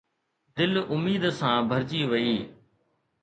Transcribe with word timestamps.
دل 0.55 0.73
اميد 0.93 1.23
سان 1.39 1.55
ڀرجي 1.69 2.01
وئي 2.11 2.35